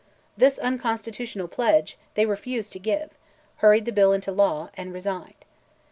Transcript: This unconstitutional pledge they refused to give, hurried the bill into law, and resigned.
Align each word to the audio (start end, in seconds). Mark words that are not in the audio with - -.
This 0.35 0.57
unconstitutional 0.57 1.47
pledge 1.47 1.95
they 2.15 2.25
refused 2.25 2.71
to 2.73 2.79
give, 2.79 3.11
hurried 3.57 3.85
the 3.85 3.91
bill 3.91 4.13
into 4.13 4.31
law, 4.31 4.71
and 4.73 4.91
resigned. 4.91 5.45